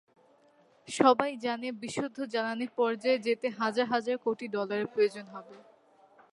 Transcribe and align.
সবাই 0.87 1.31
জানে, 1.37 1.67
বিশুদ্ধ 1.81 2.17
জ্বালানির 2.33 2.71
পর্যায়ে 2.77 3.23
যেতে 3.27 3.47
হাজার 3.59 3.85
হাজার 3.85 4.17
কোটি 4.17 4.45
ডলারের 4.47 4.87
প্রয়োজন 4.87 5.25
হবে। 5.27 5.55